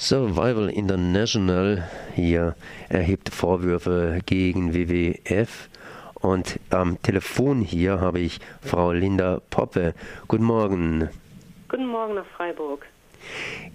[0.00, 2.54] Survival International hier
[2.88, 5.68] erhebt Vorwürfe gegen WWF.
[6.14, 9.94] Und am Telefon hier habe ich Frau Linda Poppe.
[10.28, 11.08] Guten Morgen.
[11.68, 12.86] Guten Morgen nach Freiburg.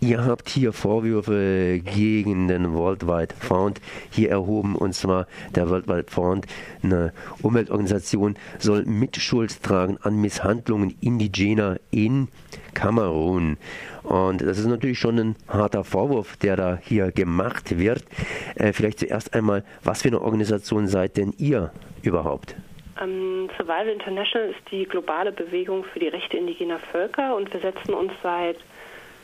[0.00, 3.80] Ihr habt hier Vorwürfe gegen den Worldwide Fund
[4.10, 5.26] hier erhoben, und zwar
[5.56, 6.46] der Worldwide Fund,
[6.84, 7.12] eine
[7.42, 12.28] Umweltorganisation, soll Mitschuld tragen an Misshandlungen Indigener in
[12.74, 13.56] Kamerun.
[14.04, 18.04] Und das ist natürlich schon ein harter Vorwurf, der da hier gemacht wird.
[18.54, 22.54] Äh, vielleicht zuerst einmal, was für eine Organisation seid denn ihr überhaupt?
[23.02, 27.94] Um, Survival International ist die globale Bewegung für die Rechte indigener Völker und wir setzen
[27.94, 28.56] uns seit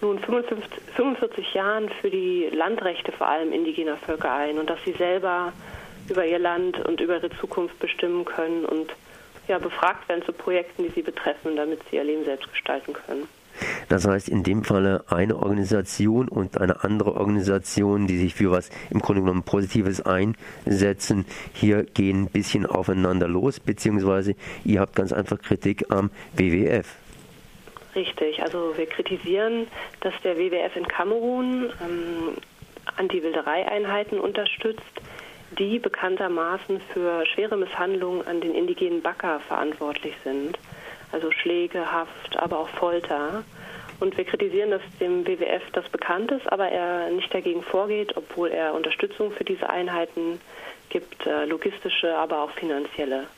[0.05, 4.93] nun 55, 45 Jahren für die Landrechte vor allem indigener Völker ein und dass sie
[4.93, 5.53] selber
[6.11, 8.95] über ihr Land und über ihre Zukunft bestimmen können und
[9.49, 13.27] ja, befragt werden zu Projekten, die sie betreffen, damit sie ihr Leben selbst gestalten können.
[13.89, 18.69] Das heißt in dem Falle eine Organisation und eine andere Organisation, die sich für was
[18.91, 21.25] im Grunde genommen Positives einsetzen,
[21.55, 27.04] hier gehen ein bisschen aufeinander los, beziehungsweise ihr habt ganz einfach Kritik am WWF.
[27.95, 29.69] Richtig, also wir kritisieren,
[30.01, 32.37] dass der WWF in Kamerun ähm,
[32.97, 34.83] Anti-Wilderei-Einheiten unterstützt,
[35.59, 40.59] die bekanntermaßen für schwere Misshandlungen an den indigenen Baka verantwortlich sind.
[41.13, 43.45] Also Schläge, Haft, aber auch Folter.
[44.01, 48.51] Und wir kritisieren, dass dem WWF das bekannt ist, aber er nicht dagegen vorgeht, obwohl
[48.51, 50.41] er Unterstützung für diese Einheiten
[50.89, 53.29] gibt, äh, logistische, aber auch finanzielle.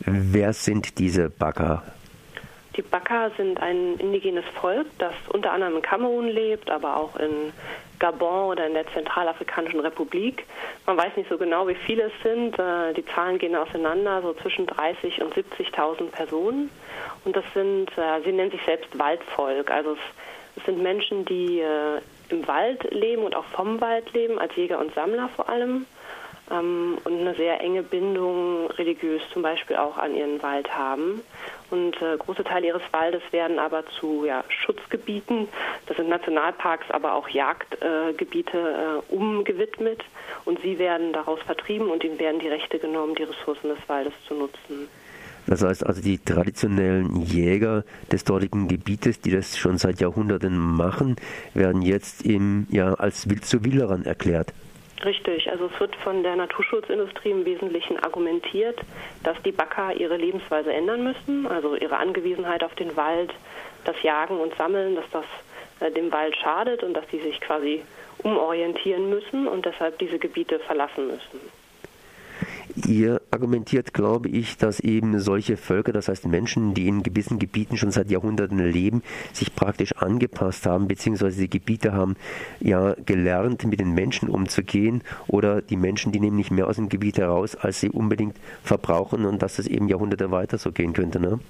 [0.00, 1.82] Wer sind diese Baka?
[2.76, 7.52] Die Baka sind ein indigenes Volk, das unter anderem in Kamerun lebt, aber auch in
[7.98, 10.46] Gabon oder in der Zentralafrikanischen Republik.
[10.86, 12.58] Man weiß nicht so genau, wie viele es sind.
[12.58, 16.70] Äh, die Zahlen gehen auseinander, so zwischen 30 und 70.000 Personen.
[17.24, 19.70] Und das sind, äh, sie nennen sich selbst Waldvolk.
[19.70, 19.96] Also
[20.56, 24.78] es, sind Menschen, die äh, im Wald leben und auch vom Wald leben, als Jäger
[24.78, 25.86] und Sammler vor allem
[26.52, 31.22] ähm, und eine sehr enge Bindung religiös zum Beispiel auch an ihren Wald haben.
[31.70, 35.48] Und äh, große Teile ihres Waldes werden aber zu ja, Schutzgebieten,
[35.86, 40.04] das sind Nationalparks, aber auch Jagdgebiete äh, umgewidmet.
[40.44, 44.12] Und sie werden daraus vertrieben und ihnen werden die Rechte genommen, die Ressourcen des Waldes
[44.28, 44.88] zu nutzen.
[45.46, 51.16] Das heißt also, die traditionellen Jäger des dortigen Gebietes, die das schon seit Jahrhunderten machen,
[51.54, 54.52] werden jetzt im, ja, als zu Wilderern erklärt.
[55.04, 58.78] Richtig, also es wird von der Naturschutzindustrie im Wesentlichen argumentiert,
[59.24, 63.32] dass die Backer ihre Lebensweise ändern müssen, also ihre Angewiesenheit auf den Wald,
[63.84, 65.24] das Jagen und Sammeln, dass das
[65.80, 67.82] äh, dem Wald schadet und dass die sich quasi
[68.22, 71.61] umorientieren müssen und deshalb diese Gebiete verlassen müssen.
[72.86, 77.76] Ihr argumentiert, glaube ich, dass eben solche Völker, das heißt Menschen, die in gewissen Gebieten
[77.76, 79.02] schon seit Jahrhunderten leben,
[79.32, 82.16] sich praktisch angepasst haben, beziehungsweise die Gebiete haben
[82.60, 86.88] ja gelernt, mit den Menschen umzugehen oder die Menschen, die nehmen nicht mehr aus dem
[86.88, 91.20] Gebiet heraus, als sie unbedingt verbrauchen und dass es eben Jahrhunderte weiter so gehen könnte.
[91.20, 91.40] Ne?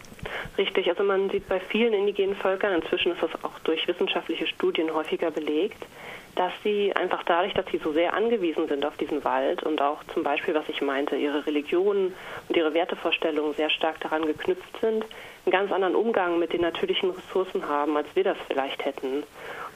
[0.58, 4.92] Richtig, also man sieht bei vielen indigenen Völkern, inzwischen ist das auch durch wissenschaftliche Studien
[4.92, 5.86] häufiger belegt,
[6.34, 10.02] dass sie einfach dadurch, dass sie so sehr angewiesen sind auf diesen Wald und auch
[10.14, 12.14] zum Beispiel, was ich meinte, ihre Religion
[12.48, 15.04] und ihre Wertevorstellungen sehr stark daran geknüpft sind,
[15.44, 19.24] einen ganz anderen Umgang mit den natürlichen Ressourcen haben, als wir das vielleicht hätten.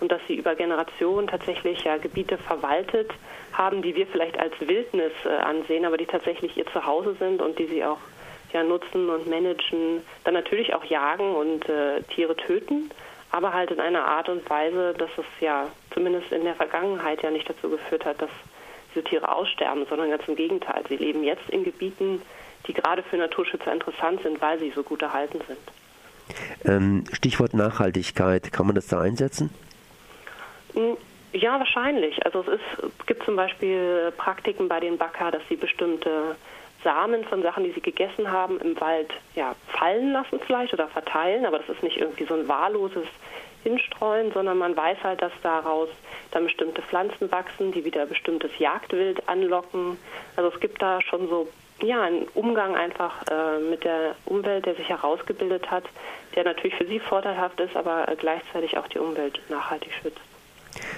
[0.01, 3.11] Und dass sie über Generationen tatsächlich ja Gebiete verwaltet
[3.53, 7.59] haben, die wir vielleicht als Wildnis äh, ansehen, aber die tatsächlich ihr Zuhause sind und
[7.59, 7.99] die sie auch
[8.53, 12.91] ja nutzen und managen, dann natürlich auch jagen und äh, Tiere töten
[13.37, 17.31] aber halt in einer Art und Weise, dass es ja zumindest in der Vergangenheit ja
[17.31, 18.31] nicht dazu geführt hat, dass
[18.95, 20.85] diese Tiere aussterben, sondern ganz im Gegenteil.
[20.89, 22.21] Sie leben jetzt in Gebieten,
[22.67, 25.59] die gerade für Naturschützer interessant sind, weil sie so gut erhalten sind.
[26.65, 29.51] Ähm, Stichwort Nachhaltigkeit, kann man das da einsetzen?
[30.75, 30.97] Hm,
[31.33, 32.25] ja, wahrscheinlich.
[32.27, 36.37] Also es, ist, es gibt zum Beispiel Praktiken bei den Backer, dass sie bestimmte
[36.85, 41.47] Samen von Sachen, die sie gegessen haben, im Wald ja, fallen lassen vielleicht oder verteilen,
[41.47, 43.07] aber das ist nicht irgendwie so ein wahlloses
[43.63, 45.89] Hinstreuen, sondern man weiß halt, dass daraus
[46.31, 49.99] dann bestimmte Pflanzen wachsen, die wieder bestimmtes Jagdwild anlocken.
[50.37, 51.49] Also es gibt da schon so
[51.83, 55.85] ja, einen Umgang einfach äh, mit der Umwelt, der sich herausgebildet hat,
[56.35, 60.21] der natürlich für sie vorteilhaft ist, aber gleichzeitig auch die Umwelt nachhaltig schützt.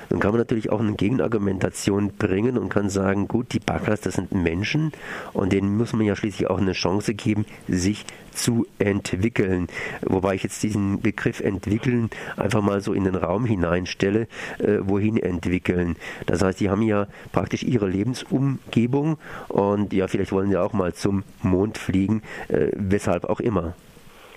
[0.08, 4.14] Dann kann man natürlich auch eine Gegenargumentation bringen und kann sagen, gut, die Backers, das
[4.14, 4.92] sind Menschen
[5.32, 9.68] und denen muss man ja schließlich auch eine Chance geben, sich zu entwickeln.
[10.02, 14.28] Wobei ich jetzt diesen Begriff entwickeln einfach mal so in den Raum hineinstelle,
[14.58, 15.96] äh, wohin entwickeln.
[16.26, 20.94] Das heißt, die haben ja praktisch ihre Lebensumgebung und ja, vielleicht wollen sie auch mal
[20.94, 23.74] zum Mond fliegen, äh, weshalb auch immer.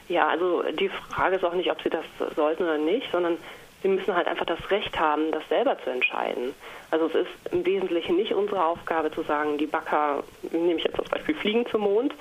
[0.10, 2.04] Ja, also die Frage ist auch nicht, ob sie das
[2.36, 3.38] sollten oder nicht, sondern
[3.82, 6.54] Sie müssen halt einfach das Recht haben, das selber zu entscheiden.
[6.92, 11.00] Also es ist im Wesentlichen nicht unsere Aufgabe zu sagen, die Backer, nehme ich jetzt
[11.00, 12.14] als Beispiel, fliegen zum Mond.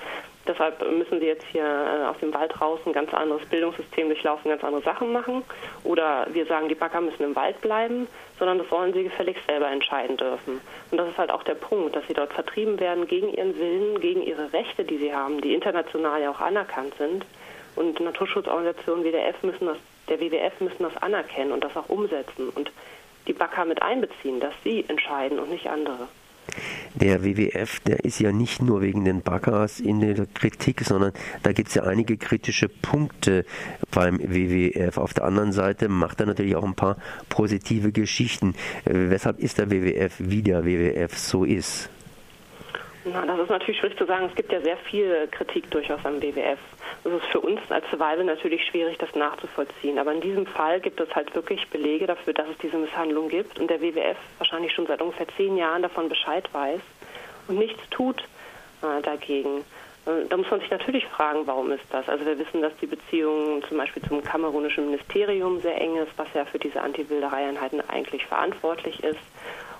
[0.47, 4.49] Deshalb müssen sie jetzt hier äh, aus dem Wald raus ein ganz anderes Bildungssystem durchlaufen,
[4.49, 5.43] ganz andere Sachen machen.
[5.83, 8.07] Oder wir sagen, die Backer müssen im Wald bleiben,
[8.39, 10.59] sondern das sollen sie gefälligst selber entscheiden dürfen.
[10.89, 13.99] Und das ist halt auch der Punkt, dass sie dort vertrieben werden gegen ihren Willen,
[14.01, 17.23] gegen ihre Rechte, die sie haben, die international ja auch anerkannt sind.
[17.75, 19.77] Und Naturschutzorganisationen wie der F müssen das,
[20.11, 22.69] der WWF müssen das anerkennen und das auch umsetzen und
[23.27, 26.09] die Backer mit einbeziehen, dass sie entscheiden und nicht andere.
[26.95, 31.13] Der WWF, der ist ja nicht nur wegen den Backers in der Kritik, sondern
[31.43, 33.45] da gibt es ja einige kritische Punkte
[33.91, 34.97] beim WWF.
[34.97, 36.97] Auf der anderen Seite macht er natürlich auch ein paar
[37.29, 38.55] positive Geschichten.
[38.83, 41.89] Äh, weshalb ist der WWF, wie der WWF so ist?
[43.03, 44.27] Na, das ist natürlich schwierig zu sagen.
[44.27, 46.59] Es gibt ja sehr viel Kritik durchaus am WWF.
[47.03, 49.97] Es ist für uns als Survival natürlich schwierig, das nachzuvollziehen.
[49.97, 53.59] Aber in diesem Fall gibt es halt wirklich Belege dafür, dass es diese Misshandlung gibt
[53.59, 56.81] und der WWF wahrscheinlich schon seit ungefähr zehn Jahren davon Bescheid weiß
[57.47, 58.21] und nichts tut
[58.83, 59.63] äh, dagegen.
[60.05, 62.07] Äh, da muss man sich natürlich fragen, warum ist das?
[62.07, 66.27] Also wir wissen, dass die Beziehung zum Beispiel zum kamerunischen Ministerium sehr eng ist, was
[66.33, 69.19] ja für diese Anti-Wilderei-Einheiten eigentlich verantwortlich ist.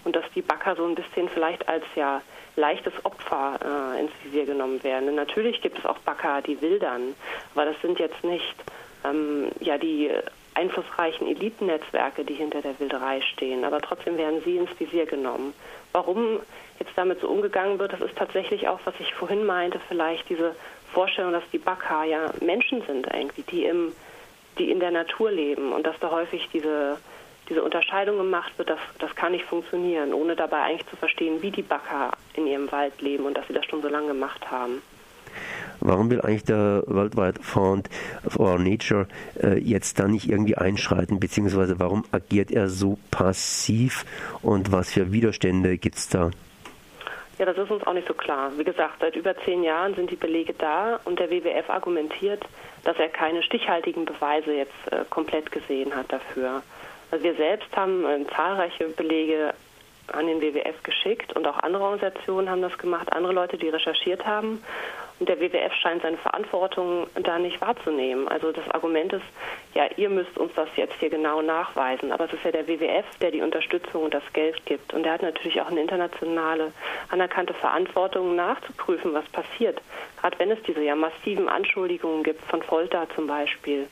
[0.04, 2.22] Und dass die Backer so ein bisschen vielleicht als ja
[2.56, 5.06] leichtes Opfer äh, ins Visier genommen werden.
[5.06, 7.16] Denn natürlich gibt es auch Backer, die wildern,
[7.54, 8.56] aber das sind jetzt nicht
[9.06, 10.12] ähm, ja die
[10.54, 13.64] einflussreichen Elitennetzwerke, die hinter der Wilderei stehen.
[13.64, 15.54] Aber trotzdem werden sie ins Visier genommen.
[15.94, 16.40] Warum
[16.80, 20.56] jetzt damit so umgegangen wird, das ist tatsächlich auch, was ich vorhin meinte, vielleicht diese
[20.94, 23.94] Vorstellung, dass die Backer ja Menschen sind irgendwie, die im
[24.58, 26.98] die in der Natur leben und dass da häufig diese
[27.50, 31.52] diese Unterscheidung gemacht wird, das, das kann nicht funktionieren, ohne dabei eigentlich zu verstehen, wie
[31.52, 34.82] die Backer in ihrem Wald leben und dass sie das schon so lange gemacht haben.
[35.80, 37.90] Warum will eigentlich der Worldwide Fund
[38.28, 39.08] for Nature
[39.42, 44.06] äh, jetzt da nicht irgendwie einschreiten, beziehungsweise warum agiert er so passiv
[44.42, 46.32] und was für Widerstände gibt es da?
[47.40, 48.52] Ja, das ist uns auch nicht so klar.
[48.58, 52.46] Wie gesagt, seit über zehn Jahren sind die Belege da und der WWF argumentiert,
[52.84, 56.62] dass er keine stichhaltigen Beweise jetzt äh, komplett gesehen hat dafür.
[57.12, 59.54] Also wir selbst haben äh, zahlreiche Belege
[60.14, 64.26] an den WWF geschickt und auch andere Organisationen haben das gemacht, andere Leute, die recherchiert
[64.26, 64.64] haben.
[65.20, 68.28] Und der WWF scheint seine Verantwortung da nicht wahrzunehmen.
[68.28, 69.26] Also das Argument ist,
[69.76, 72.12] ja, ihr müsst uns das jetzt hier genau nachweisen.
[72.12, 74.96] Aber es ist ja der WWF, der die Unterstützung und das Geld gibt.
[74.96, 76.72] Und der hat natürlich auch eine internationale
[77.10, 79.80] anerkannte Verantwortung nachzuprüfen, was passiert.
[80.20, 83.88] Gerade wenn es diese ja massiven Anschuldigungen gibt von Folter zum Beispiel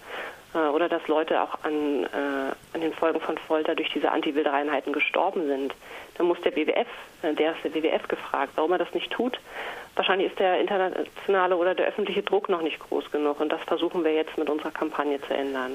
[0.54, 5.46] oder dass Leute auch an, äh, an den Folgen von Folter durch diese Anti-Wildereinheiten gestorben
[5.48, 5.76] sind.
[6.18, 6.88] Dann muss der WWF,
[7.22, 9.40] äh, der ist der WWF gefragt, warum er das nicht tut.
[9.96, 14.04] Wahrscheinlich ist der internationale oder der öffentliche Druck noch nicht groß genug und das versuchen
[14.04, 15.74] wir jetzt mit unserer Kampagne zu ändern.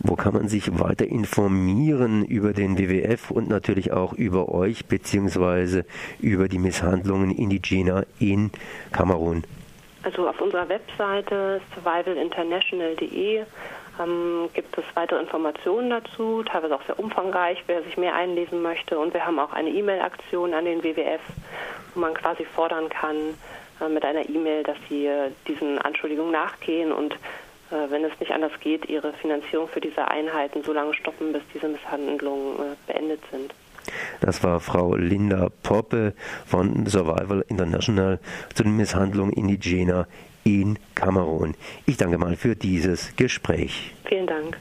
[0.00, 5.84] Wo kann man sich weiter informieren über den WWF und natürlich auch über euch beziehungsweise
[6.20, 8.50] über die Misshandlungen indigener in
[8.92, 9.44] Kamerun?
[10.02, 13.42] Also auf unserer Webseite survivalinternational.de
[14.00, 18.98] ähm, gibt es weitere Informationen dazu, teilweise auch sehr umfangreich, wer sich mehr einlesen möchte.
[18.98, 21.20] Und wir haben auch eine E-Mail-Aktion an den WWF,
[21.94, 23.16] wo man quasi fordern kann
[23.80, 27.14] äh, mit einer E-Mail, dass sie äh, diesen Anschuldigungen nachgehen und
[27.70, 31.42] äh, wenn es nicht anders geht, ihre Finanzierung für diese Einheiten so lange stoppen, bis
[31.54, 33.54] diese Misshandlungen äh, beendet sind.
[34.20, 36.14] Das war Frau Linda Poppe
[36.46, 38.20] von Survival International
[38.54, 40.06] zu den Misshandlungen indigener
[40.44, 41.54] in Kamerun.
[41.86, 43.92] Ich danke mal für dieses Gespräch.
[44.06, 44.56] Vielen Dank.